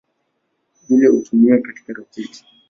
[0.89, 2.45] Vile hutumiwa katika roketi.